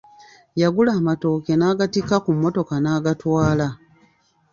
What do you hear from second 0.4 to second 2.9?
Yagula amatooke nebagattika ku mmotoka